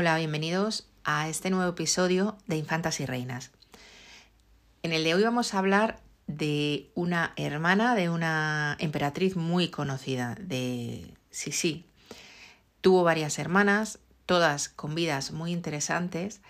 Hola, 0.00 0.16
bienvenidos 0.16 0.86
a 1.02 1.28
este 1.28 1.50
nuevo 1.50 1.68
episodio 1.72 2.38
de 2.46 2.56
Infantas 2.56 3.00
y 3.00 3.04
Reinas. 3.04 3.50
En 4.84 4.92
el 4.92 5.02
de 5.02 5.12
hoy 5.12 5.24
vamos 5.24 5.52
a 5.52 5.58
hablar 5.58 5.98
de 6.28 6.92
una 6.94 7.32
hermana 7.34 7.96
de 7.96 8.08
una 8.08 8.76
emperatriz 8.78 9.34
muy 9.34 9.70
conocida, 9.70 10.36
de 10.40 11.14
Sisi. 11.30 11.84
Tuvo 12.80 13.02
varias 13.02 13.40
hermanas, 13.40 13.98
todas 14.24 14.68
con 14.68 14.94
vidas 14.94 15.32
muy 15.32 15.50
interesantes, 15.50 16.42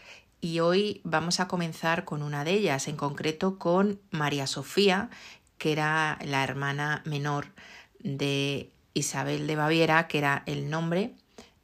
y 0.42 0.60
hoy 0.60 1.00
vamos 1.04 1.40
a 1.40 1.48
comenzar 1.48 2.04
con 2.04 2.22
una 2.22 2.44
de 2.44 2.52
ellas, 2.52 2.86
en 2.86 2.96
concreto 2.96 3.58
con 3.58 3.98
María 4.10 4.46
Sofía, 4.46 5.08
que 5.56 5.72
era 5.72 6.18
la 6.22 6.44
hermana 6.44 7.00
menor 7.06 7.46
de 7.98 8.70
Isabel 8.92 9.46
de 9.46 9.56
Baviera, 9.56 10.06
que 10.06 10.18
era 10.18 10.42
el 10.44 10.68
nombre 10.68 11.14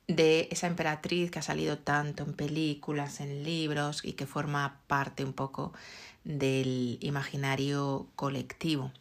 de 0.07 0.48
esa 0.50 0.66
emperatriz 0.66 1.30
que 1.30 1.39
ha 1.39 1.43
salido 1.43 1.79
tanto 1.79 2.25
en 2.25 2.34
películas, 2.34 3.21
en 3.21 3.43
libros 3.43 4.04
y 4.04 4.13
que 4.13 4.27
forma 4.27 4.80
parte 4.86 5.25
un 5.25 5.32
poco 5.32 5.72
del 6.25 6.99
imaginario 7.00 8.07
colectivo. 8.17 8.93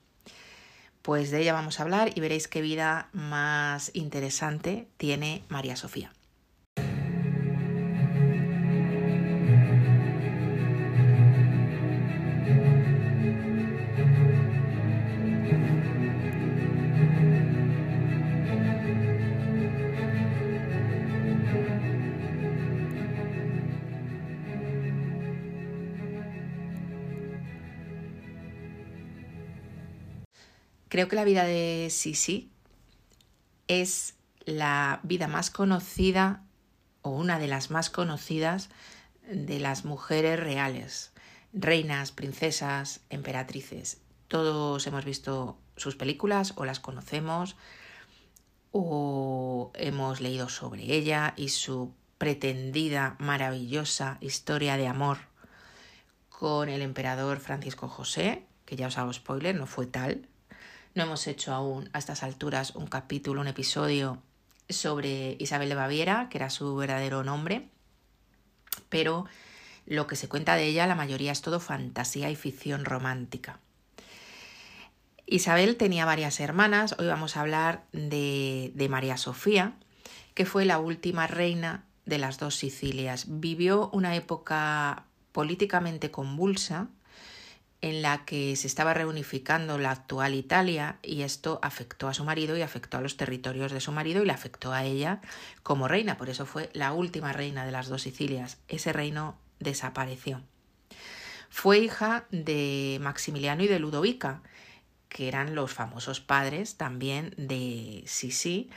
Pues 1.02 1.32
de 1.32 1.42
ella 1.42 1.54
vamos 1.54 1.80
a 1.80 1.84
hablar 1.84 2.12
y 2.16 2.22
veréis 2.22 2.48
qué 2.48 2.62
vida 2.62 3.10
más 3.12 3.92
interesante 3.94 4.88
tiene 4.98 5.44
María 5.50 5.76
Sofía. 5.76 6.14
Creo 30.94 31.08
que 31.08 31.16
la 31.16 31.24
vida 31.24 31.44
de 31.46 31.88
Sisi 31.90 32.52
es 33.68 34.14
la 34.46 35.00
vida 35.02 35.28
más 35.28 35.50
conocida 35.50 36.44
o 37.02 37.10
una 37.10 37.40
de 37.40 37.48
las 37.48 37.72
más 37.72 37.90
conocidas 37.90 38.70
de 39.28 39.60
las 39.60 39.86
mujeres 39.86 40.40
reales, 40.40 41.12
reinas, 41.52 42.12
princesas, 42.12 43.02
emperatrices. 43.10 44.02
Todos 44.28 44.86
hemos 44.86 45.04
visto 45.04 45.58
sus 45.78 45.96
películas 45.96 46.54
o 46.58 46.64
las 46.64 46.80
conocemos 46.80 47.56
o 48.72 49.72
hemos 49.74 50.22
leído 50.22 50.48
sobre 50.48 50.84
ella 50.94 51.34
y 51.36 51.50
su 51.50 51.92
pretendida 52.20 53.16
maravillosa 53.18 54.20
historia 54.22 54.78
de 54.78 54.86
amor 54.86 55.18
con 56.30 56.70
el 56.70 56.84
emperador 56.84 57.40
Francisco 57.40 57.88
José, 57.88 58.46
que 58.68 58.76
ya 58.76 58.86
os 58.86 59.00
hago 59.00 59.12
spoiler, 59.12 59.56
no 59.56 59.66
fue 59.66 59.88
tal, 59.88 60.28
no 60.96 61.04
hemos 61.04 61.28
hecho 61.28 61.54
aún 61.54 61.90
a 61.94 62.00
estas 62.00 62.24
alturas 62.24 62.76
un 62.76 62.88
capítulo, 62.88 63.42
un 63.42 63.48
episodio 63.48 64.22
sobre 64.70 65.36
Isabel 65.40 65.70
de 65.70 65.76
Baviera, 65.76 66.30
que 66.30 66.38
era 66.38 66.50
su 66.50 66.76
verdadero 66.76 67.24
nombre, 67.24 67.70
pero 68.90 69.26
lo 69.86 70.08
que 70.08 70.16
se 70.16 70.30
cuenta 70.30 70.56
de 70.56 70.66
ella 70.66 70.88
la 70.88 70.96
mayoría 70.96 71.32
es 71.32 71.42
todo 71.42 71.60
fantasía 71.60 72.30
y 72.30 72.36
ficción 72.36 72.86
romántica. 72.86 73.60
Isabel 75.26 75.78
tenía 75.78 76.06
varias 76.06 76.40
hermanas, 76.40 76.96
hoy 77.00 77.08
vamos 77.08 77.38
a 77.38 77.42
hablar 77.42 77.86
de, 77.92 78.72
de 78.76 78.90
María 78.90 79.18
Sofía, 79.18 79.74
que 80.34 80.46
fue 80.46 80.66
la 80.66 80.80
última 80.80 81.28
reina 81.28 81.86
de 82.06 82.18
las 82.18 82.38
dos 82.38 82.56
Sicilias. 82.56 83.26
Vivió 83.28 83.90
una 83.94 84.16
época 84.16 85.06
políticamente 85.32 86.12
convulsa, 86.12 86.90
en 87.84 88.02
la 88.02 88.24
que 88.24 88.56
se 88.56 88.66
estaba 88.66 88.94
reunificando 88.94 89.78
la 89.78 89.92
actual 89.92 90.36
Italia 90.36 91.00
y 91.04 91.24
esto 91.24 91.60
afectó 91.62 92.08
a 92.08 92.14
su 92.14 92.24
marido 92.24 92.56
y 92.56 92.62
afectó 92.62 92.98
a 92.98 93.02
los 93.02 93.18
territorios 93.18 93.74
de 93.74 93.82
su 93.82 93.92
marido 93.92 94.24
y 94.24 94.26
le 94.26 94.32
afectó 94.32 94.72
a 94.72 94.86
ella 94.86 95.20
como 95.64 95.90
reina. 95.90 96.18
Por 96.18 96.30
eso 96.30 96.46
fue 96.46 96.70
la 96.72 96.94
última 96.94 97.34
reina 97.34 97.66
de 97.66 97.74
las 97.74 97.90
dos 97.90 98.04
Sicilias. 98.04 98.58
Ese 98.70 98.94
reino 98.94 99.38
desapareció. 99.60 100.42
Fue 101.50 101.80
hija 101.80 102.26
de 102.32 103.00
Maximiliano 103.02 103.64
y 103.64 103.68
de 103.68 103.80
Ludovica, 103.80 104.44
que 105.10 105.28
eran 105.28 105.54
los 105.54 105.74
famosos 105.74 106.22
padres 106.22 106.78
también 106.78 107.34
de 107.38 108.04
Sisi, 108.08 108.70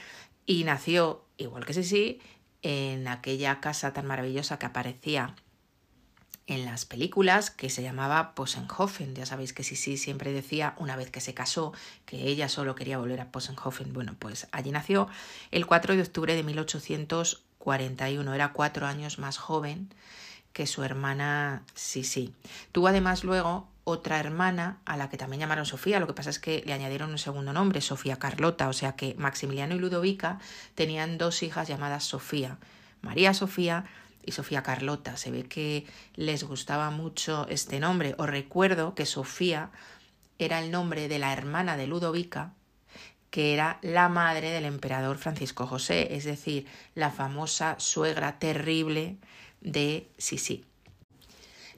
y 0.45 0.65
nació, 0.65 1.23
igual 1.37 1.65
que 1.65 1.73
Sisi, 1.73 2.19
en 2.61 3.07
aquella 3.07 3.61
casa 3.61 3.93
tan 3.93 4.05
maravillosa 4.05 4.59
que 4.59 4.65
aparecía 4.65 5.33
en 6.47 6.65
las 6.65 6.85
películas 6.85 7.51
que 7.51 7.69
se 7.69 7.83
llamaba 7.83 8.33
Posenhofen. 8.33 9.13
Ya 9.13 9.25
sabéis 9.25 9.53
que 9.53 9.63
sí, 9.63 9.75
siempre 9.97 10.31
decía 10.31 10.73
una 10.77 10.95
vez 10.95 11.11
que 11.11 11.21
se 11.21 11.33
casó 11.33 11.73
que 12.05 12.27
ella 12.27 12.49
solo 12.49 12.73
quería 12.73 12.97
volver 12.97 13.21
a 13.21 13.31
Posenhofen. 13.31 13.93
Bueno, 13.93 14.15
pues 14.17 14.47
allí 14.51 14.71
nació 14.71 15.07
el 15.51 15.65
4 15.65 15.95
de 15.95 16.01
octubre 16.01 16.35
de 16.35 16.43
1841. 16.43 18.33
Era 18.33 18.53
cuatro 18.53 18.87
años 18.87 19.19
más 19.19 19.37
joven 19.37 19.93
que 20.53 20.65
su 20.65 20.83
hermana 20.83 21.63
Sisi. 21.75 22.33
Tuvo 22.71 22.87
además 22.87 23.23
luego 23.23 23.67
otra 23.83 24.19
hermana 24.19 24.79
a 24.85 24.97
la 24.97 25.09
que 25.09 25.17
también 25.17 25.39
llamaron 25.41 25.65
Sofía, 25.65 25.99
lo 25.99 26.07
que 26.07 26.13
pasa 26.13 26.29
es 26.29 26.39
que 26.39 26.61
le 26.65 26.73
añadieron 26.73 27.11
un 27.11 27.17
segundo 27.17 27.53
nombre, 27.53 27.79
Sofía 27.79 28.17
Carlota, 28.17 28.67
o 28.67 28.73
sea 28.73 28.97
que 28.97 29.15
Maximiliano 29.17 29.75
y 29.75 29.79
Ludovica 29.79 30.39
tenían 30.75 31.17
dos 31.17 31.41
hijas 31.41 31.69
llamadas 31.69 32.03
Sofía, 32.03 32.57
María 33.01 33.33
Sofía 33.33 33.85
y 34.27 34.33
Sofía 34.33 34.61
Carlota. 34.61 35.17
Se 35.17 35.31
ve 35.31 35.43
que 35.43 35.87
les 36.15 36.43
gustaba 36.43 36.91
mucho 36.91 37.47
este 37.49 37.79
nombre. 37.79 38.13
Os 38.19 38.29
recuerdo 38.29 38.93
que 38.93 39.07
Sofía 39.07 39.71
era 40.37 40.59
el 40.59 40.69
nombre 40.69 41.07
de 41.07 41.17
la 41.17 41.33
hermana 41.33 41.77
de 41.77 41.87
Ludovica, 41.87 42.53
que 43.31 43.53
era 43.53 43.79
la 43.81 44.09
madre 44.09 44.51
del 44.51 44.65
emperador 44.65 45.17
Francisco 45.17 45.65
José, 45.65 46.15
es 46.15 46.25
decir, 46.25 46.67
la 46.93 47.09
famosa 47.09 47.75
suegra 47.79 48.37
terrible 48.37 49.17
de 49.61 50.09
Sisi. 50.17 50.65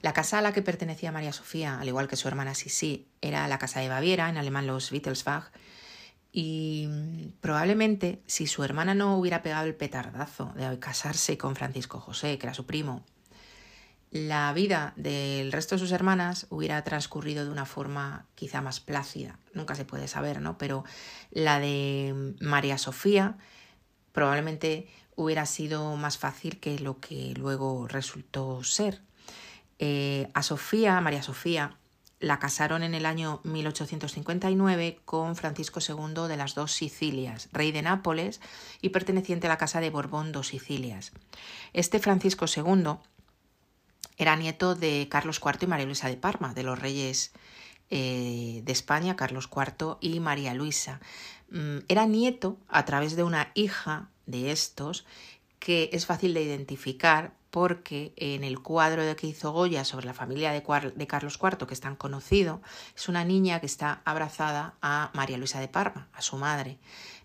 La 0.02 0.12
casa 0.12 0.38
a 0.38 0.42
la 0.42 0.52
que 0.52 0.62
pertenecía 0.62 1.12
María 1.12 1.32
Sofía, 1.32 1.78
al 1.78 1.88
igual 1.88 2.08
que 2.08 2.16
su 2.16 2.26
hermana 2.26 2.54
Sisi, 2.54 3.06
era 3.20 3.46
la 3.48 3.58
casa 3.58 3.80
de 3.80 3.88
Baviera, 3.88 4.28
en 4.28 4.38
alemán 4.38 4.66
los 4.66 4.90
Wittelsbach, 4.90 5.52
y 6.32 6.88
probablemente 7.40 8.22
si 8.26 8.46
su 8.46 8.62
hermana 8.62 8.94
no 8.94 9.16
hubiera 9.16 9.42
pegado 9.42 9.66
el 9.66 9.74
petardazo 9.74 10.52
de 10.56 10.78
casarse 10.78 11.36
con 11.36 11.56
Francisco 11.56 11.98
José, 12.00 12.38
que 12.38 12.46
era 12.46 12.54
su 12.54 12.66
primo, 12.66 13.04
la 14.10 14.52
vida 14.52 14.92
del 14.96 15.52
resto 15.52 15.76
de 15.76 15.78
sus 15.78 15.92
hermanas 15.92 16.46
hubiera 16.50 16.82
transcurrido 16.82 17.44
de 17.44 17.50
una 17.50 17.64
forma 17.64 18.26
quizá 18.34 18.60
más 18.60 18.80
plácida. 18.80 19.38
Nunca 19.54 19.76
se 19.76 19.84
puede 19.84 20.08
saber, 20.08 20.40
¿no? 20.40 20.58
Pero 20.58 20.84
la 21.30 21.60
de 21.60 22.34
María 22.40 22.76
Sofía 22.76 23.38
probablemente 24.10 24.88
hubiera 25.14 25.46
sido 25.46 25.94
más 25.96 26.18
fácil 26.18 26.58
que 26.58 26.80
lo 26.80 26.98
que 26.98 27.34
luego 27.36 27.86
resultó 27.86 28.64
ser. 28.64 29.00
Eh, 29.78 30.28
a 30.34 30.42
Sofía, 30.42 31.00
María 31.00 31.22
Sofía, 31.22 31.76
la 32.20 32.38
casaron 32.38 32.82
en 32.82 32.94
el 32.94 33.06
año 33.06 33.40
1859 33.44 35.00
con 35.06 35.36
Francisco 35.36 35.80
II 35.80 36.28
de 36.28 36.36
las 36.36 36.54
dos 36.54 36.72
Sicilias, 36.72 37.48
rey 37.52 37.72
de 37.72 37.82
Nápoles 37.82 38.40
y 38.82 38.90
perteneciente 38.90 39.46
a 39.46 39.50
la 39.50 39.56
Casa 39.58 39.80
de 39.80 39.90
Borbón 39.90 40.30
dos 40.30 40.48
Sicilias. 40.48 41.12
Este 41.72 41.98
Francisco 41.98 42.44
II 42.54 42.98
era 44.18 44.36
nieto 44.36 44.74
de 44.74 45.08
Carlos 45.10 45.40
IV 45.42 45.60
y 45.62 45.66
María 45.66 45.86
Luisa 45.86 46.08
de 46.08 46.18
Parma, 46.18 46.52
de 46.52 46.62
los 46.62 46.78
reyes 46.78 47.32
eh, 47.88 48.60
de 48.64 48.72
España, 48.72 49.16
Carlos 49.16 49.48
IV 49.50 49.96
y 50.02 50.20
María 50.20 50.52
Luisa. 50.52 51.00
Mm, 51.50 51.78
era 51.88 52.04
nieto 52.04 52.58
a 52.68 52.84
través 52.84 53.16
de 53.16 53.22
una 53.22 53.50
hija 53.54 54.10
de 54.26 54.52
estos 54.52 55.06
que 55.58 55.88
es 55.94 56.04
fácil 56.04 56.34
de 56.34 56.42
identificar 56.42 57.32
porque 57.50 58.12
en 58.16 58.44
el 58.44 58.60
cuadro 58.60 59.04
de 59.04 59.16
que 59.16 59.26
hizo 59.26 59.52
Goya 59.52 59.84
sobre 59.84 60.06
la 60.06 60.14
familia 60.14 60.52
de, 60.52 61.06
Carlos 61.06 61.38
IV, 61.42 61.66
que 61.66 61.74
es 61.74 61.80
tan 61.80 61.96
conocido, 61.96 62.62
es 62.96 63.08
una 63.08 63.24
niña 63.24 63.60
que 63.60 63.66
está 63.66 64.02
abrazada 64.04 64.74
a 64.82 65.10
María 65.14 65.38
Luisa 65.38 65.60
de 65.60 65.68
Parma, 65.68 66.08
a 66.12 66.22
su 66.22 66.36
madre. 66.36 66.78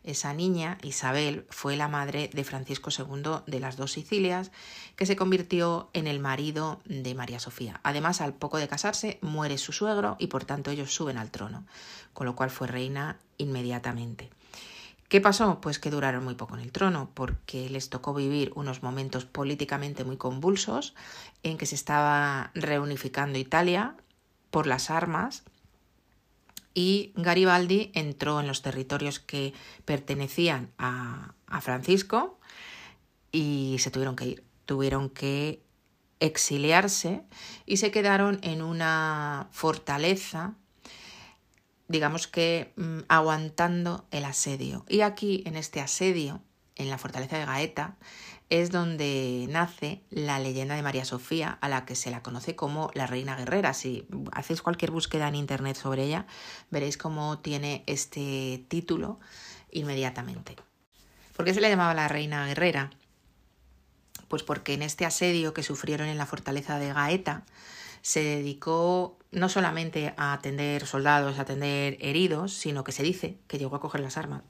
Esa 0.04 0.34
niña, 0.34 0.78
Isabel, 0.84 1.48
fue 1.50 1.76
la 1.76 1.88
madre 1.88 2.30
de 2.32 2.44
Francisco 2.44 2.90
II 2.96 3.42
de 3.48 3.60
las 3.60 3.76
dos 3.76 3.94
Sicilias, 3.94 4.52
que 4.96 5.06
se 5.06 5.16
convirtió 5.16 5.90
en 5.94 6.06
el 6.06 6.20
marido 6.20 6.80
de 6.86 7.16
María 7.16 7.40
Sofía. 7.40 7.80
Además, 7.84 8.22
al 8.22 8.34
poco 8.34 8.58
de 8.58 8.68
casarse, 8.68 9.18
muere 9.22 9.58
su 9.58 9.72
suegro 9.72 10.16
y 10.20 10.28
por 10.28 10.46
tanto 10.46 10.70
ellos 10.70 10.94
suben 10.94 11.18
al 11.18 11.32
trono, 11.32 11.66
con 12.14 12.26
lo 12.26 12.36
cual 12.36 12.52
fue 12.52 12.68
reina 12.68 13.18
inmediatamente. 13.38 14.30
¿Qué 15.08 15.22
pasó? 15.22 15.62
Pues 15.62 15.78
que 15.78 15.92
duraron 15.92 16.24
muy 16.24 16.36
poco 16.36 16.56
en 16.56 16.62
el 16.62 16.72
trono, 16.72 17.12
porque 17.14 17.70
les 17.70 17.90
tocó 17.90 18.14
vivir 18.14 18.52
unos 18.56 18.82
momentos 18.82 19.26
políticamente 19.26 20.04
muy 20.04 20.18
convulsos 20.18 20.96
en 21.44 21.58
que 21.58 21.68
se 21.68 21.76
estaba 21.76 22.52
reunificando 22.56 23.38
Italia 23.38 23.96
por 24.50 24.66
las 24.66 24.90
armas 24.90 25.44
y 26.74 27.14
Garibaldi 27.16 27.92
entró 27.94 28.40
en 28.40 28.48
los 28.48 28.62
territorios 28.62 29.20
que 29.20 29.54
pertenecían 29.86 30.72
a, 30.78 31.34
a 31.48 31.62
Francisco 31.62 32.38
y 33.32 33.78
se 33.80 33.92
tuvieron 33.92 34.16
que 34.16 34.26
ir. 34.26 34.44
tuvieron 34.66 35.10
que 35.10 35.64
exiliarse 36.20 37.24
y 37.66 37.78
se 37.78 37.92
quedaron 37.92 38.40
en 38.42 38.62
una 38.62 39.48
fortaleza, 39.52 40.56
digamos 41.88 42.28
que 42.28 42.74
mm, 42.76 43.00
aguantando 43.08 44.06
el 44.12 44.26
asedio. 44.26 44.86
Y 44.88 45.02
aquí, 45.02 45.44
en 45.46 45.56
este 45.56 45.82
asedio, 45.82 46.42
en 46.76 46.90
la 46.90 46.98
fortaleza 46.98 47.38
de 47.38 47.46
Gaeta, 47.46 47.96
es 48.50 48.72
donde 48.72 49.48
nace 49.50 50.02
la 50.10 50.40
leyenda 50.40 50.76
de 50.76 50.84
María 50.84 51.06
Sofía, 51.06 51.58
a 51.62 51.70
la 51.70 51.86
que 51.86 51.96
se 51.96 52.12
la 52.12 52.22
conoce 52.22 52.56
como 52.56 52.92
la 52.94 53.08
reina 53.08 53.36
guerrera. 53.36 53.74
Si 53.74 54.08
hacéis 54.34 54.62
cualquier 54.62 54.92
búsqueda 54.92 55.28
en 55.28 55.36
internet 55.36 55.78
sobre 55.78 56.04
ella, 56.04 56.28
veréis 56.70 56.98
cómo 56.98 57.40
tiene 57.40 57.84
este 57.88 58.64
título 58.68 59.20
inmediatamente. 59.72 60.56
¿Por 61.36 61.46
qué 61.46 61.54
se 61.54 61.62
le 61.62 61.70
llamaba 61.70 61.94
la 61.94 62.08
reina 62.08 62.46
guerrera? 62.46 62.92
Pues 64.28 64.44
porque 64.44 64.74
en 64.74 64.84
este 64.84 65.06
asedio 65.06 65.54
que 65.54 65.64
sufrieron 65.64 66.08
en 66.08 66.18
la 66.18 66.26
fortaleza 66.26 66.78
de 66.78 66.94
Gaeta 66.94 67.44
se 68.02 68.24
dedicó 68.24 69.18
no 69.36 69.50
solamente 69.50 70.14
a 70.18 70.34
atender 70.34 70.88
soldados, 70.88 71.38
a 71.38 71.44
atender 71.44 71.98
heridos, 72.00 72.54
sino 72.54 72.84
que 72.84 72.92
se 72.92 73.04
dice 73.04 73.38
que 73.48 73.58
llegó 73.58 73.76
a 73.76 73.82
coger 73.82 74.02
las 74.02 74.18
armas 74.18 74.44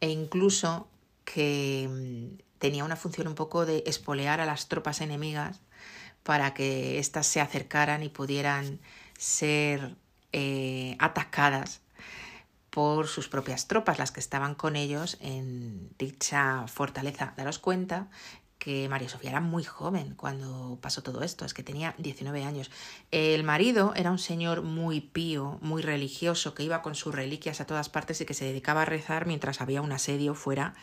e 0.00 0.10
incluso 0.10 0.88
que 1.24 1.88
mm, 1.90 2.42
tenía 2.58 2.84
una 2.84 2.96
función 2.96 3.28
un 3.28 3.34
poco 3.34 3.66
de 3.66 3.84
espolear 3.86 4.40
a 4.40 4.46
las 4.46 4.68
tropas 4.68 5.00
enemigas 5.00 5.60
para 6.22 6.54
que 6.54 6.98
éstas 6.98 7.26
se 7.26 7.40
acercaran 7.40 8.02
y 8.02 8.08
pudieran 8.08 8.80
ser 9.18 9.96
eh, 10.32 10.96
atacadas 10.98 11.80
por 12.70 13.08
sus 13.08 13.28
propias 13.28 13.66
tropas, 13.66 13.98
las 13.98 14.12
que 14.12 14.20
estaban 14.20 14.54
con 14.54 14.76
ellos 14.76 15.16
en 15.20 15.90
dicha 15.98 16.66
fortaleza. 16.68 17.32
Daros 17.36 17.58
cuenta 17.58 18.08
que 18.58 18.88
María 18.88 19.08
Sofía 19.08 19.30
era 19.30 19.40
muy 19.40 19.62
joven 19.62 20.14
cuando 20.16 20.78
pasó 20.80 21.02
todo 21.02 21.22
esto, 21.22 21.44
es 21.44 21.54
que 21.54 21.62
tenía 21.62 21.94
19 21.98 22.44
años. 22.44 22.70
El 23.10 23.44
marido 23.44 23.92
era 23.94 24.10
un 24.10 24.18
señor 24.18 24.62
muy 24.62 25.00
pío, 25.00 25.58
muy 25.62 25.80
religioso, 25.80 26.54
que 26.54 26.64
iba 26.64 26.82
con 26.82 26.94
sus 26.94 27.14
reliquias 27.14 27.60
a 27.60 27.66
todas 27.66 27.88
partes 27.88 28.20
y 28.20 28.26
que 28.26 28.34
se 28.34 28.44
dedicaba 28.44 28.82
a 28.82 28.84
rezar 28.84 29.26
mientras 29.26 29.60
había 29.60 29.80
un 29.80 29.92
asedio 29.92 30.34
fuera 30.34 30.74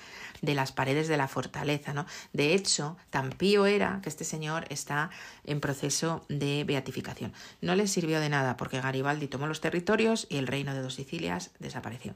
de 0.41 0.55
las 0.55 0.71
paredes 0.71 1.07
de 1.07 1.17
la 1.17 1.27
fortaleza. 1.27 1.93
¿no? 1.93 2.05
De 2.33 2.53
hecho, 2.53 2.97
tan 3.09 3.31
pío 3.31 3.65
era 3.65 3.99
que 4.01 4.09
este 4.09 4.23
señor 4.23 4.65
está 4.69 5.09
en 5.43 5.59
proceso 5.59 6.25
de 6.29 6.63
beatificación. 6.63 7.33
No 7.61 7.75
le 7.75 7.87
sirvió 7.87 8.19
de 8.19 8.29
nada 8.29 8.55
porque 8.57 8.79
Garibaldi 8.79 9.27
tomó 9.27 9.47
los 9.47 9.61
territorios 9.61 10.27
y 10.29 10.37
el 10.37 10.47
reino 10.47 10.73
de 10.73 10.81
dos 10.81 10.95
Sicilias 10.95 11.51
desapareció. 11.59 12.15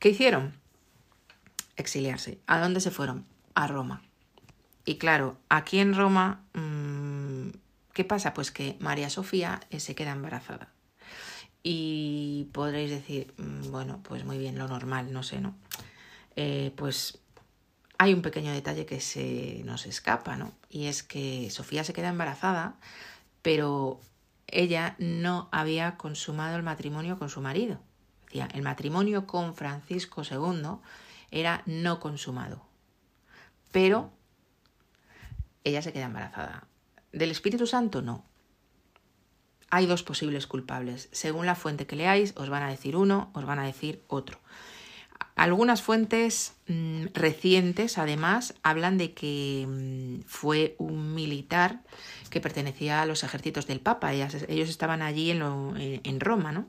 ¿Qué 0.00 0.10
hicieron? 0.10 0.54
Exiliarse. 1.76 2.40
¿A 2.46 2.58
dónde 2.58 2.80
se 2.80 2.90
fueron? 2.90 3.24
A 3.54 3.68
Roma. 3.68 4.02
Y 4.88 4.96
claro, 4.96 5.36
aquí 5.50 5.80
en 5.80 5.94
Roma, 5.94 6.46
mm, 6.54 7.50
¿qué 7.92 8.04
pasa? 8.04 8.32
Pues 8.32 8.50
que 8.50 8.78
María 8.80 9.10
Sofía 9.10 9.60
eh, 9.68 9.80
se 9.80 9.94
queda 9.94 10.12
embarazada. 10.12 10.72
Y 11.62 12.48
podréis 12.54 12.88
decir, 12.88 13.34
mm, 13.36 13.70
bueno, 13.70 14.00
pues 14.02 14.24
muy 14.24 14.38
bien, 14.38 14.56
lo 14.56 14.66
normal, 14.66 15.12
no 15.12 15.22
sé, 15.22 15.42
¿no? 15.42 15.54
Eh, 16.36 16.72
pues 16.74 17.18
hay 17.98 18.14
un 18.14 18.22
pequeño 18.22 18.50
detalle 18.50 18.86
que 18.86 19.02
se 19.02 19.60
nos 19.66 19.84
escapa, 19.84 20.36
¿no? 20.36 20.52
Y 20.70 20.86
es 20.86 21.02
que 21.02 21.50
Sofía 21.50 21.84
se 21.84 21.92
queda 21.92 22.08
embarazada, 22.08 22.76
pero 23.42 24.00
ella 24.46 24.96
no 24.98 25.50
había 25.52 25.98
consumado 25.98 26.56
el 26.56 26.62
matrimonio 26.62 27.18
con 27.18 27.28
su 27.28 27.42
marido. 27.42 27.78
Decía, 28.24 28.48
el 28.54 28.62
matrimonio 28.62 29.26
con 29.26 29.54
Francisco 29.54 30.22
II 30.22 30.78
era 31.30 31.62
no 31.66 32.00
consumado. 32.00 32.64
Pero 33.70 34.16
ella 35.64 35.82
se 35.82 35.92
queda 35.92 36.06
embarazada. 36.06 36.66
¿Del 37.12 37.30
Espíritu 37.30 37.66
Santo? 37.66 38.02
No. 38.02 38.24
Hay 39.70 39.86
dos 39.86 40.02
posibles 40.02 40.46
culpables. 40.46 41.08
Según 41.12 41.46
la 41.46 41.54
fuente 41.54 41.86
que 41.86 41.96
leáis, 41.96 42.32
os 42.36 42.48
van 42.48 42.62
a 42.62 42.70
decir 42.70 42.96
uno, 42.96 43.30
os 43.34 43.44
van 43.44 43.58
a 43.58 43.66
decir 43.66 44.02
otro. 44.08 44.38
Algunas 45.36 45.82
fuentes 45.82 46.54
mm, 46.66 47.06
recientes, 47.14 47.98
además, 47.98 48.54
hablan 48.62 48.98
de 48.98 49.12
que 49.12 49.66
mm, 49.68 50.22
fue 50.26 50.74
un 50.78 51.14
militar 51.14 51.82
que 52.30 52.40
pertenecía 52.40 53.02
a 53.02 53.06
los 53.06 53.22
ejércitos 53.22 53.66
del 53.66 53.80
Papa. 53.80 54.12
Ellos 54.12 54.68
estaban 54.68 55.00
allí 55.00 55.30
en, 55.30 55.42
en 56.02 56.20
Roma, 56.20 56.50
¿no? 56.52 56.66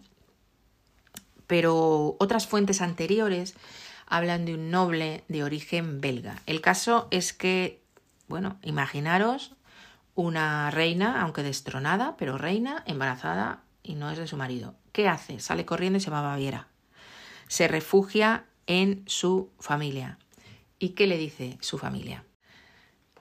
Pero 1.48 2.16
otras 2.20 2.46
fuentes 2.46 2.82
anteriores 2.82 3.56
hablan 4.06 4.46
de 4.46 4.54
un 4.54 4.70
noble 4.70 5.24
de 5.28 5.44
origen 5.44 6.00
belga. 6.00 6.42
El 6.46 6.62
caso 6.62 7.08
es 7.10 7.34
que 7.34 7.79
bueno, 8.30 8.60
imaginaros 8.64 9.56
una 10.16 10.72
reina, 10.72 11.22
aunque 11.22 11.44
destronada, 11.44 12.16
pero 12.18 12.38
reina, 12.38 12.84
embarazada 12.86 13.64
y 13.84 13.96
no 13.96 14.10
es 14.12 14.18
de 14.18 14.28
su 14.28 14.38
marido. 14.38 14.76
¿Qué 14.92 15.08
hace? 15.08 15.40
Sale 15.40 15.66
corriendo 15.66 15.98
y 15.98 16.02
se 16.02 16.12
va 16.12 16.20
a 16.20 16.24
Baviera. 16.24 16.68
Se 17.48 17.68
refugia 17.68 18.46
en 18.68 19.04
su 19.08 19.52
familia. 19.60 20.20
¿Y 20.78 20.90
qué 20.90 21.08
le 21.08 21.18
dice 21.18 21.58
su 21.62 21.78
familia? 21.78 22.24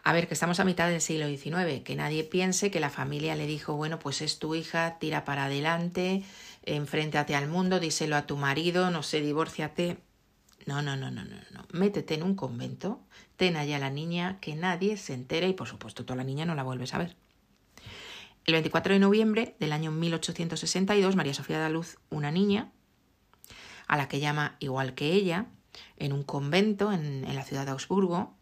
A 0.05 0.13
ver, 0.13 0.29
que 0.29 0.35
estamos 0.35 0.61
a 0.61 0.65
mitad 0.65 0.89
del 0.89 1.01
siglo 1.01 1.27
XIX, 1.27 1.83
que 1.83 1.97
nadie 1.97 2.25
piense 2.25 2.71
que 2.71 2.81
la 2.81 2.91
familia 2.91 3.35
le 3.35 3.47
dijo, 3.47 3.75
bueno, 3.75 3.99
pues 3.99 4.23
es 4.23 4.39
tu 4.39 4.55
hija, 4.55 4.99
tira 4.99 5.25
para 5.25 5.47
adelante, 5.47 6.23
enfréntate 6.63 7.35
al 7.35 7.49
mundo, 7.49 7.81
díselo 7.81 8.17
a 8.17 8.27
tu 8.27 8.37
marido, 8.37 8.91
no 8.91 9.03
sé, 9.03 9.21
divórciate. 9.21 9.99
No, 10.69 10.83
no, 10.83 10.97
no, 10.97 11.11
no, 11.11 11.25
no, 11.25 11.37
no. 11.51 11.65
Métete 11.73 12.13
en 12.13 12.23
un 12.23 12.35
convento, 12.35 13.01
ten 13.39 13.57
allá 13.57 13.77
a 13.77 13.79
la 13.79 13.89
niña, 13.89 14.37
que 14.39 14.55
nadie 14.55 14.99
se 14.99 15.15
entere 15.15 15.49
y 15.49 15.55
por 15.55 15.67
supuesto 15.67 16.05
toda 16.05 16.19
la 16.19 16.25
niña 16.25 16.45
no 16.45 16.55
la 16.55 16.63
vuelves 16.63 16.93
a 16.93 16.99
ver. 16.99 17.17
El 18.45 18.53
24 18.53 18.93
de 18.93 18.99
noviembre 18.99 19.57
del 19.61 19.73
año 19.73 19.91
1862, 19.93 21.17
María 21.17 21.33
Sofía 21.33 21.59
da 21.59 21.71
luz 21.71 21.97
una 22.11 22.31
niña, 22.31 22.71
a 23.87 23.97
la 23.97 24.09
que 24.09 24.21
llama 24.21 24.57
igual 24.59 24.93
que 24.93 25.15
ella, 25.15 25.47
en 25.97 26.13
un 26.13 26.23
convento 26.23 26.93
en, 26.93 27.25
en 27.25 27.35
la 27.35 27.45
ciudad 27.45 27.65
de 27.65 27.71
Augsburgo. 27.71 28.35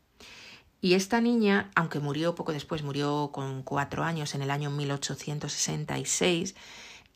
Y 0.81 0.95
esta 0.95 1.21
niña, 1.21 1.71
aunque 1.77 2.01
murió 2.01 2.35
poco 2.35 2.53
después, 2.53 2.83
murió 2.83 3.31
con 3.33 3.63
cuatro 3.63 4.03
años 4.03 4.35
en 4.35 4.43
el 4.43 4.51
año 4.51 4.71
1866, 4.71 6.57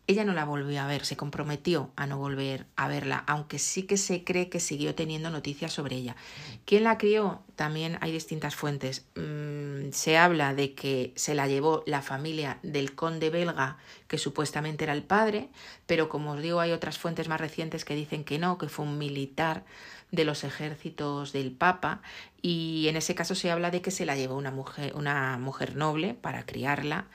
ella 0.07 0.25
no 0.25 0.33
la 0.33 0.45
volvió 0.45 0.81
a 0.81 0.87
ver, 0.87 1.05
se 1.05 1.17
comprometió 1.17 1.93
a 1.95 2.07
no 2.07 2.19
volver 2.19 2.67
a 2.75 2.89
verla, 2.89 3.23
aunque 3.29 3.61
sí 3.61 3.85
que 3.85 3.97
se 3.97 4.25
cree 4.25 4.49
que 4.49 4.59
siguió 4.59 4.95
teniendo 4.97 5.31
noticias 5.31 5.73
sobre 5.73 5.97
ella. 5.97 6.17
¿Quién 6.65 6.83
la 6.83 6.99
crió? 6.99 7.43
También 7.55 7.97
hay 8.01 8.11
distintas 8.11 8.57
fuentes. 8.57 9.07
Mm, 9.15 9.93
se 9.93 10.19
habla 10.19 10.53
de 10.53 10.75
que 10.75 11.13
se 11.15 11.35
la 11.35 11.47
llevó 11.47 11.85
la 11.87 12.03
familia 12.03 12.59
del 12.65 12.97
conde 12.97 13.31
belga, 13.31 13.77
que 14.09 14.19
supuestamente 14.19 14.83
era 14.83 14.95
el 14.95 15.05
padre, 15.05 15.49
pero 15.87 16.09
como 16.09 16.33
os 16.33 16.43
digo, 16.43 16.59
hay 16.59 16.73
otras 16.73 16.99
fuentes 16.99 17.29
más 17.29 17.41
recientes 17.41 17.85
que 17.85 17.95
dicen 17.95 18.25
que 18.25 18.39
no, 18.41 18.59
que 18.59 18.69
fue 18.69 18.85
un 18.85 18.99
militar 18.99 19.65
de 20.11 20.25
los 20.25 20.43
ejércitos 20.43 21.33
del 21.33 21.53
Papa 21.53 22.03
y 22.43 22.87
en 22.89 22.97
ese 22.97 23.15
caso 23.15 23.35
se 23.35 23.51
habla 23.51 23.71
de 23.71 23.81
que 23.81 23.91
se 23.91 24.07
la 24.07 24.17
llevó 24.17 24.37
una 24.37 24.51
mujer, 24.51 24.93
una 24.97 25.39
mujer 25.39 25.77
noble 25.77 26.15
para 26.15 26.45
criarla 26.45 27.07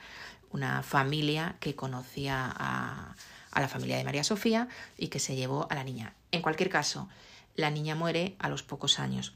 una 0.56 0.82
familia 0.82 1.56
que 1.60 1.76
conocía 1.76 2.50
a, 2.56 3.14
la 3.54 3.68
familia 3.68 3.98
de 3.98 4.04
María 4.04 4.24
Sofía 4.24 4.68
y 4.96 5.08
que 5.08 5.18
se 5.18 5.36
llevó 5.36 5.66
a 5.70 5.74
la 5.74 5.84
niña. 5.84 6.14
En 6.32 6.42
cualquier 6.42 6.70
caso, 6.70 7.08
la 7.54 7.70
niña 7.70 7.94
muere 7.94 8.36
a 8.38 8.48
los 8.48 8.62
pocos 8.62 8.98
años. 8.98 9.34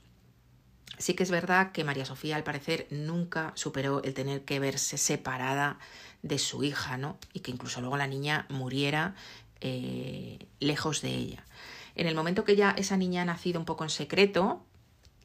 Sí 0.98 1.14
que 1.14 1.22
es 1.22 1.30
verdad 1.30 1.72
que 1.72 1.84
María 1.84 2.04
Sofía 2.04 2.36
al 2.36 2.42
parecer 2.42 2.86
nunca 2.90 3.52
superó 3.54 4.02
el 4.02 4.14
tener 4.14 4.44
que 4.44 4.60
verse 4.60 4.98
separada 4.98 5.78
de 6.22 6.38
su 6.38 6.64
hija, 6.64 6.96
¿no? 6.96 7.18
Y 7.32 7.40
que 7.40 7.50
incluso 7.50 7.80
luego 7.80 7.96
la 7.96 8.06
niña 8.06 8.46
muriera 8.48 9.14
eh, 9.60 10.38
lejos 10.58 11.02
de 11.02 11.10
ella. 11.10 11.44
En 11.94 12.06
el 12.06 12.14
momento 12.14 12.44
que 12.44 12.56
ya 12.56 12.70
esa 12.70 12.96
niña 12.96 13.22
ha 13.22 13.26
nacido 13.26 13.58
un 13.58 13.66
poco 13.66 13.84
en 13.84 13.90
secreto, 13.90 14.64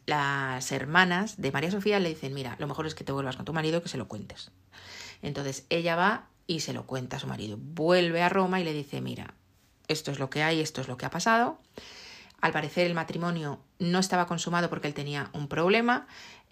las 0.05 0.71
hermanas 0.71 1.41
de 1.41 1.51
María 1.51 1.71
Sofía 1.71 1.99
le 1.99 2.09
dicen, 2.09 2.33
mira, 2.33 2.55
lo 2.59 2.67
mejor 2.67 2.85
es 2.85 2.95
que 2.95 3.03
te 3.03 3.11
vuelvas 3.11 3.35
con 3.35 3.45
tu 3.45 3.53
marido 3.53 3.79
y 3.79 3.81
que 3.81 3.89
se 3.89 3.97
lo 3.97 4.07
cuentes. 4.07 4.51
Entonces 5.21 5.65
ella 5.69 5.95
va 5.95 6.27
y 6.47 6.59
se 6.59 6.73
lo 6.73 6.85
cuenta 6.85 7.17
a 7.17 7.19
su 7.19 7.27
marido. 7.27 7.57
Vuelve 7.59 8.21
a 8.21 8.29
Roma 8.29 8.59
y 8.59 8.63
le 8.63 8.73
dice, 8.73 9.01
mira, 9.01 9.33
esto 9.87 10.11
es 10.11 10.19
lo 10.19 10.29
que 10.29 10.43
hay, 10.43 10.61
esto 10.61 10.81
es 10.81 10.87
lo 10.87 10.97
que 10.97 11.05
ha 11.05 11.09
pasado. 11.09 11.59
Al 12.41 12.51
parecer 12.51 12.85
el 12.85 12.93
matrimonio 12.93 13.59
no 13.79 13.99
estaba 13.99 14.27
consumado 14.27 14.69
porque 14.69 14.87
él 14.87 14.93
tenía 14.93 15.29
un 15.33 15.47
problema, 15.47 16.07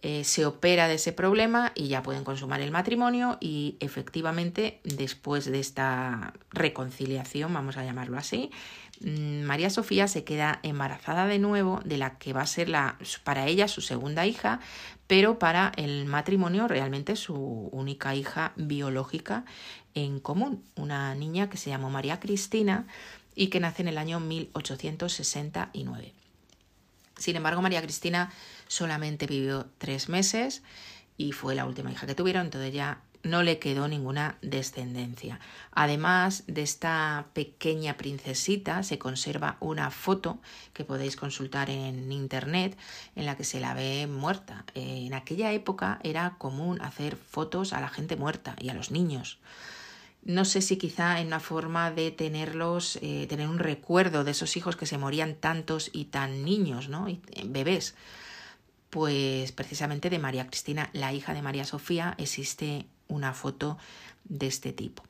eh, 0.06 0.26
se 0.26 0.46
opera 0.46 0.90
de 0.90 0.96
ese 0.96 1.14
problema 1.14 1.72
y 1.76 1.88
ya 1.88 2.04
pueden 2.04 2.26
consumar 2.26 2.60
el 2.60 2.72
matrimonio 2.72 3.38
y 3.40 3.78
efectivamente 3.80 4.82
después 4.84 5.46
de 5.46 5.62
esta 5.62 6.34
reconciliación, 6.52 7.54
vamos 7.54 7.78
a 7.78 7.86
llamarlo 7.86 8.18
así, 8.18 8.52
mm, 9.00 9.44
María 9.44 9.70
Sofía 9.70 10.10
se 10.10 10.26
queda 10.26 10.60
embarazada 10.62 11.26
de 11.26 11.40
nuevo 11.40 11.80
de 11.86 11.96
la 11.96 12.18
que 12.18 12.34
va 12.34 12.42
a 12.42 12.48
ser 12.48 12.68
la, 12.68 12.98
para 13.24 13.48
ella 13.48 13.70
su 13.70 13.80
segunda 13.80 14.26
hija, 14.26 14.60
pero 15.08 15.40
para 15.40 15.72
el 15.78 16.04
matrimonio 16.04 16.68
realmente 16.68 17.16
su 17.16 17.70
única 17.72 18.14
hija 18.14 18.52
biológica 18.58 19.46
en 19.96 20.20
común, 20.20 20.66
una 20.76 21.16
niña 21.16 21.50
que 21.50 21.56
se 21.56 21.70
llamó 21.70 21.90
María 21.90 22.20
Cristina 22.20 22.88
y 23.36 23.48
que 23.48 23.62
nace 23.62 23.84
en 23.84 23.88
el 23.88 23.98
año 23.98 24.20
1869. 24.20 26.23
Sin 27.18 27.36
embargo, 27.36 27.62
María 27.62 27.82
Cristina 27.82 28.32
solamente 28.68 29.28
vivió 29.28 29.68
tres 29.78 30.10
meses 30.10 30.64
y 31.18 31.32
fue 31.32 31.56
la 31.56 31.66
última 31.66 31.92
hija 31.92 32.08
que 32.08 32.16
tuvieron, 32.16 32.46
entonces 32.46 32.74
ya 32.74 33.02
no 33.24 33.42
le 33.42 33.58
quedó 33.58 33.88
ninguna 33.88 34.38
descendencia. 34.42 35.40
Además 35.72 36.44
de 36.48 36.62
esta 36.62 37.28
pequeña 37.34 37.96
princesita, 37.96 38.84
se 38.84 39.00
conserva 39.00 39.58
una 39.62 39.92
foto 39.92 40.40
que 40.74 40.84
podéis 40.84 41.16
consultar 41.16 41.70
en 41.70 42.12
internet 42.12 42.78
en 43.16 43.26
la 43.26 43.38
que 43.38 43.46
se 43.46 43.62
la 43.62 43.74
ve 43.74 44.08
muerta. 44.08 44.66
En 44.76 45.14
aquella 45.14 45.54
época 45.54 46.00
era 46.04 46.36
común 46.38 46.82
hacer 46.82 47.16
fotos 47.16 47.72
a 47.72 47.80
la 47.80 47.90
gente 47.90 48.18
muerta 48.18 48.56
y 48.60 48.70
a 48.70 48.74
los 48.74 48.92
niños. 48.92 49.40
No 50.26 50.46
sé 50.46 50.62
si 50.62 50.78
quizá 50.78 51.20
en 51.20 51.28
una 51.28 51.40
forma 51.40 51.92
de 51.92 52.12
tenerlos, 52.12 52.98
eh, 53.02 53.26
tener 53.28 53.48
un 53.50 53.60
recuerdo 53.60 54.24
de 54.24 54.32
esos 54.32 54.56
hijos 54.56 54.76
que 54.76 54.86
se 54.86 54.98
morían 54.98 55.36
tantos 55.36 55.90
y 55.92 56.06
tan 56.06 56.46
niños, 56.46 56.88
¿no? 56.88 57.10
Y, 57.10 57.22
eh, 57.32 57.44
bebés 57.46 57.96
pues 58.94 59.52
precisamente 59.52 60.12
de 60.12 60.20
María 60.20 60.46
Cristina, 60.46 60.92
la 60.94 61.12
hija 61.14 61.34
de 61.34 61.42
María 61.42 61.66
Sofía, 61.66 62.14
existe 62.20 62.86
una 63.08 63.34
foto 63.34 63.80
de 64.24 64.46
este 64.46 64.72
tipo. 64.72 65.04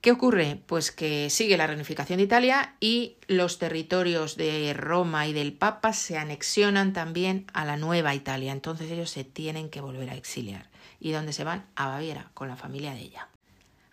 ¿Qué 0.00 0.12
ocurre? 0.12 0.62
Pues 0.66 0.92
que 0.92 1.28
sigue 1.28 1.56
la 1.56 1.66
reunificación 1.66 2.18
de 2.18 2.26
Italia 2.26 2.76
y 2.78 3.16
los 3.26 3.58
territorios 3.58 4.36
de 4.36 4.72
Roma 4.72 5.26
y 5.26 5.32
del 5.32 5.52
Papa 5.52 5.92
se 5.92 6.16
anexionan 6.16 6.92
también 6.92 7.46
a 7.52 7.64
la 7.64 7.76
nueva 7.76 8.14
Italia. 8.14 8.52
Entonces 8.52 8.88
ellos 8.88 9.10
se 9.10 9.24
tienen 9.24 9.68
que 9.68 9.80
volver 9.80 10.08
a 10.10 10.14
exiliar. 10.14 10.70
¿Y 11.00 11.10
dónde 11.10 11.32
se 11.32 11.42
van? 11.42 11.66
A 11.74 11.88
Baviera, 11.88 12.30
con 12.34 12.46
la 12.46 12.54
familia 12.54 12.94
de 12.94 13.00
ella. 13.00 13.28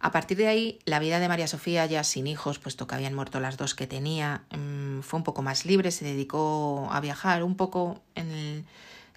A 0.03 0.11
partir 0.11 0.35
de 0.35 0.49
ahí, 0.49 0.79
la 0.83 0.99
vida 0.99 1.21
de 1.21 1.29
María 1.29 1.47
Sofía, 1.47 1.85
ya 1.85 2.03
sin 2.03 2.27
hijos, 2.27 2.59
puesto 2.59 2.87
que 2.87 2.95
habían 2.95 3.13
muerto 3.13 3.39
las 3.39 3.55
dos 3.55 3.73
que 3.73 3.87
tenía, 3.87 4.43
mm, 4.51 4.99
fue 4.99 5.17
un 5.17 5.23
poco 5.23 5.43
más 5.43 5.65
libre, 5.65 5.91
se 5.91 6.03
dedicó 6.03 6.89
a 6.91 6.99
viajar 6.99 7.41
un 7.41 7.55
poco 7.55 8.01
en 8.13 8.29
el 8.29 8.65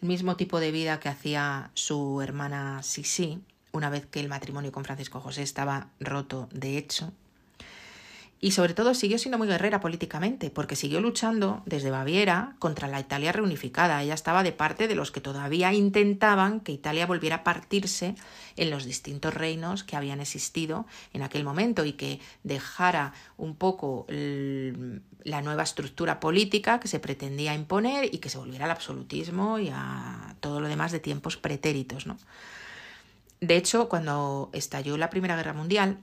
mismo 0.00 0.36
tipo 0.36 0.60
de 0.60 0.70
vida 0.70 1.00
que 1.00 1.08
hacía 1.08 1.72
su 1.74 2.22
hermana 2.22 2.84
Sisi, 2.84 3.40
una 3.72 3.90
vez 3.90 4.06
que 4.06 4.20
el 4.20 4.28
matrimonio 4.28 4.70
con 4.70 4.84
Francisco 4.84 5.20
José 5.20 5.42
estaba 5.42 5.88
roto 5.98 6.48
de 6.52 6.78
hecho, 6.78 7.12
y 8.38 8.50
sobre 8.50 8.74
todo 8.74 8.94
siguió 8.94 9.18
siendo 9.18 9.38
muy 9.38 9.48
guerrera 9.48 9.80
políticamente, 9.80 10.50
porque 10.50 10.76
siguió 10.76 11.00
luchando 11.00 11.62
desde 11.64 11.90
Baviera 11.90 12.54
contra 12.58 12.86
la 12.86 13.00
Italia 13.00 13.32
reunificada. 13.32 14.02
Ella 14.02 14.12
estaba 14.12 14.42
de 14.42 14.52
parte 14.52 14.88
de 14.88 14.94
los 14.94 15.10
que 15.10 15.22
todavía 15.22 15.72
intentaban 15.72 16.60
que 16.60 16.72
Italia 16.72 17.06
volviera 17.06 17.36
a 17.36 17.44
partirse 17.44 18.14
en 18.56 18.70
los 18.70 18.84
distintos 18.84 19.32
reinos 19.32 19.84
que 19.84 19.96
habían 19.96 20.20
existido 20.20 20.86
en 21.14 21.22
aquel 21.22 21.44
momento 21.44 21.86
y 21.86 21.94
que 21.94 22.20
dejara 22.44 23.14
un 23.38 23.56
poco 23.56 24.06
la 24.08 25.42
nueva 25.42 25.62
estructura 25.62 26.20
política 26.20 26.78
que 26.78 26.88
se 26.88 27.00
pretendía 27.00 27.54
imponer 27.54 28.14
y 28.14 28.18
que 28.18 28.28
se 28.28 28.38
volviera 28.38 28.66
al 28.66 28.70
absolutismo 28.70 29.58
y 29.58 29.70
a 29.72 30.36
todo 30.40 30.60
lo 30.60 30.68
demás 30.68 30.92
de 30.92 31.00
tiempos 31.00 31.38
pretéritos. 31.38 32.06
¿no? 32.06 32.18
De 33.40 33.56
hecho, 33.56 33.88
cuando 33.88 34.50
estalló 34.52 34.98
la 34.98 35.08
Primera 35.08 35.36
Guerra 35.36 35.54
Mundial, 35.54 35.98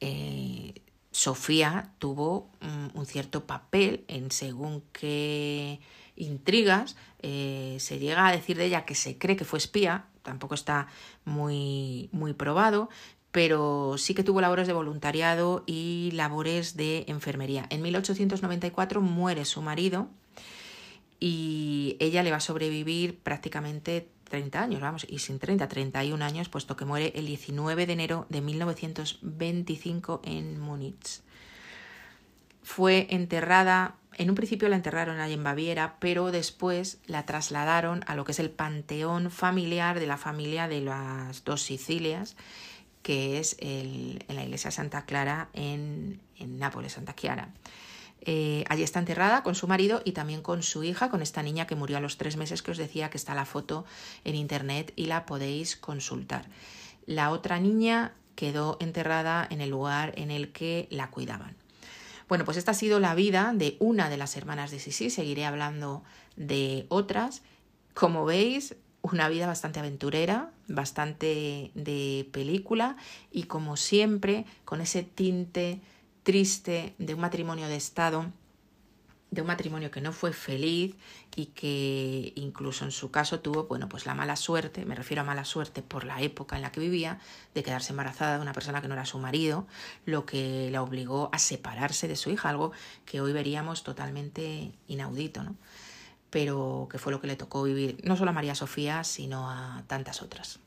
eh, 0.00 0.74
Sofía 1.20 1.92
tuvo 1.98 2.48
mm, 2.62 2.98
un 2.98 3.04
cierto 3.04 3.44
papel 3.44 4.06
en 4.08 4.30
según 4.30 4.82
qué 4.92 5.78
intrigas. 6.16 6.96
Eh, 7.20 7.76
se 7.78 7.98
llega 7.98 8.26
a 8.26 8.32
decir 8.32 8.56
de 8.56 8.64
ella 8.64 8.86
que 8.86 8.94
se 8.94 9.18
cree 9.18 9.36
que 9.36 9.44
fue 9.44 9.58
espía, 9.58 10.06
tampoco 10.22 10.54
está 10.54 10.86
muy, 11.26 12.08
muy 12.10 12.32
probado, 12.32 12.88
pero 13.32 13.96
sí 13.98 14.14
que 14.14 14.24
tuvo 14.24 14.40
labores 14.40 14.66
de 14.66 14.72
voluntariado 14.72 15.62
y 15.66 16.10
labores 16.14 16.74
de 16.74 17.04
enfermería. 17.06 17.66
En 17.68 17.82
1894 17.82 19.02
muere 19.02 19.44
su 19.44 19.60
marido 19.60 20.08
y 21.20 21.98
ella 22.00 22.22
le 22.22 22.30
va 22.30 22.38
a 22.38 22.40
sobrevivir 22.40 23.18
prácticamente 23.18 24.08
30 24.30 24.62
años, 24.62 24.80
vamos, 24.80 25.04
y 25.08 25.18
sin 25.18 25.38
30, 25.38 25.68
31 25.68 26.24
años, 26.24 26.48
puesto 26.48 26.76
que 26.76 26.86
muere 26.86 27.12
el 27.16 27.26
19 27.26 27.84
de 27.84 27.92
enero 27.92 28.26
de 28.30 28.40
1925 28.40 30.22
en 30.24 30.58
Múnich. 30.58 31.20
Fue 32.62 33.08
enterrada, 33.10 33.96
en 34.16 34.30
un 34.30 34.36
principio 34.36 34.68
la 34.68 34.76
enterraron 34.76 35.18
ahí 35.18 35.34
en 35.34 35.42
Baviera, 35.44 35.96
pero 35.98 36.30
después 36.30 37.00
la 37.06 37.26
trasladaron 37.26 38.04
a 38.06 38.14
lo 38.14 38.24
que 38.24 38.32
es 38.32 38.38
el 38.38 38.50
panteón 38.50 39.30
familiar 39.30 39.98
de 39.98 40.06
la 40.06 40.16
familia 40.16 40.68
de 40.68 40.80
las 40.80 41.44
dos 41.44 41.62
Sicilias, 41.62 42.36
que 43.02 43.38
es 43.40 43.56
el, 43.58 44.24
en 44.28 44.36
la 44.36 44.44
iglesia 44.44 44.70
Santa 44.70 45.04
Clara 45.06 45.48
en, 45.52 46.20
en 46.38 46.58
Nápoles, 46.58 46.92
Santa 46.92 47.14
Chiara. 47.14 47.48
Eh, 48.22 48.64
allí 48.68 48.82
está 48.82 48.98
enterrada 48.98 49.42
con 49.42 49.54
su 49.54 49.66
marido 49.66 50.02
y 50.04 50.12
también 50.12 50.42
con 50.42 50.62
su 50.62 50.84
hija, 50.84 51.08
con 51.08 51.22
esta 51.22 51.42
niña 51.42 51.66
que 51.66 51.74
murió 51.74 51.96
a 51.96 52.00
los 52.00 52.18
tres 52.18 52.36
meses 52.36 52.62
que 52.62 52.70
os 52.70 52.78
decía 52.78 53.10
que 53.10 53.16
está 53.16 53.34
la 53.34 53.46
foto 53.46 53.84
en 54.24 54.34
internet 54.34 54.92
y 54.96 55.06
la 55.06 55.26
podéis 55.26 55.76
consultar. 55.76 56.46
La 57.06 57.30
otra 57.30 57.58
niña 57.58 58.12
quedó 58.36 58.76
enterrada 58.80 59.46
en 59.50 59.60
el 59.60 59.70
lugar 59.70 60.12
en 60.16 60.30
el 60.30 60.52
que 60.52 60.86
la 60.90 61.10
cuidaban. 61.10 61.56
Bueno, 62.28 62.44
pues 62.44 62.56
esta 62.56 62.70
ha 62.70 62.74
sido 62.74 63.00
la 63.00 63.14
vida 63.14 63.52
de 63.54 63.76
una 63.80 64.08
de 64.08 64.16
las 64.16 64.36
hermanas 64.36 64.70
de 64.70 64.78
Sisi, 64.78 65.10
seguiré 65.10 65.44
hablando 65.44 66.04
de 66.36 66.86
otras. 66.88 67.42
Como 67.92 68.24
veis, 68.24 68.76
una 69.02 69.28
vida 69.28 69.46
bastante 69.46 69.80
aventurera, 69.80 70.52
bastante 70.68 71.72
de 71.74 72.28
película 72.32 72.96
y 73.32 73.44
como 73.44 73.76
siempre 73.76 74.44
con 74.64 74.80
ese 74.80 75.02
tinte 75.02 75.80
triste 76.30 76.94
de 76.98 77.14
un 77.14 77.20
matrimonio 77.20 77.66
de 77.66 77.74
Estado, 77.74 78.24
de 79.32 79.40
un 79.40 79.48
matrimonio 79.48 79.90
que 79.90 80.00
no 80.00 80.12
fue 80.12 80.32
feliz 80.32 80.94
y 81.34 81.46
que 81.46 82.32
incluso 82.36 82.84
en 82.84 82.92
su 82.92 83.10
caso 83.10 83.40
tuvo, 83.40 83.64
bueno, 83.64 83.88
pues 83.88 84.06
la 84.06 84.14
mala 84.14 84.36
suerte, 84.36 84.84
me 84.84 84.94
refiero 84.94 85.22
a 85.22 85.24
mala 85.24 85.44
suerte 85.44 85.82
por 85.82 86.04
la 86.04 86.22
época 86.22 86.54
en 86.54 86.62
la 86.62 86.70
que 86.70 86.78
vivía, 86.78 87.18
de 87.52 87.64
quedarse 87.64 87.92
embarazada 87.92 88.36
de 88.36 88.42
una 88.42 88.52
persona 88.52 88.80
que 88.80 88.86
no 88.86 88.94
era 88.94 89.06
su 89.06 89.18
marido, 89.18 89.66
lo 90.06 90.24
que 90.24 90.70
la 90.70 90.84
obligó 90.84 91.30
a 91.32 91.40
separarse 91.40 92.06
de 92.06 92.14
su 92.14 92.30
hija, 92.30 92.48
algo 92.48 92.70
que 93.06 93.20
hoy 93.20 93.32
veríamos 93.32 93.82
totalmente 93.82 94.70
inaudito, 94.86 95.42
¿no? 95.42 95.56
Pero 96.30 96.86
que 96.88 96.98
fue 96.98 97.10
lo 97.10 97.20
que 97.20 97.26
le 97.26 97.34
tocó 97.34 97.64
vivir 97.64 97.98
no 98.04 98.16
solo 98.16 98.30
a 98.30 98.34
María 98.34 98.54
Sofía, 98.54 99.02
sino 99.02 99.50
a 99.50 99.82
tantas 99.88 100.22
otras. 100.22 100.60